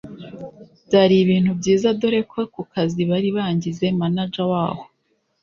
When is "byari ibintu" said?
0.87-1.51